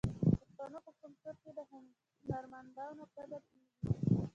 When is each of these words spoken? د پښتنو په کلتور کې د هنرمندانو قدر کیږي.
د 0.01 0.03
پښتنو 0.43 0.79
په 0.85 0.91
کلتور 1.01 1.35
کې 1.41 1.51
د 1.57 1.59
هنرمندانو 1.71 3.03
قدر 3.15 3.41
کیږي. 3.49 3.71